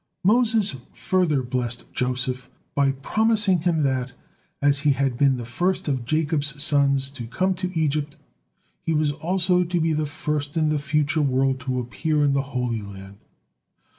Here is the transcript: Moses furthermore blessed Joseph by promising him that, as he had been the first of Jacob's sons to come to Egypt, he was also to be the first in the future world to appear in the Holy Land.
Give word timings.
Moses 0.23 0.75
furthermore 0.93 1.43
blessed 1.45 1.93
Joseph 1.93 2.49
by 2.73 2.93
promising 2.93 3.59
him 3.59 3.83
that, 3.83 4.13
as 4.59 4.79
he 4.79 4.93
had 4.93 5.15
been 5.15 5.37
the 5.37 5.45
first 5.45 5.87
of 5.87 6.05
Jacob's 6.05 6.59
sons 6.63 7.07
to 7.11 7.27
come 7.27 7.53
to 7.53 7.69
Egypt, 7.79 8.15
he 8.81 8.93
was 8.93 9.11
also 9.11 9.63
to 9.63 9.79
be 9.79 9.93
the 9.93 10.07
first 10.07 10.57
in 10.57 10.69
the 10.69 10.79
future 10.79 11.21
world 11.21 11.59
to 11.59 11.79
appear 11.79 12.23
in 12.23 12.33
the 12.33 12.41
Holy 12.57 12.81
Land. 12.81 13.17